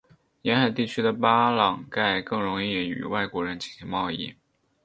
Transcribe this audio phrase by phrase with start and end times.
[0.41, 4.33] 沿海地区的巴朗盖更容易与外国人进行贸易。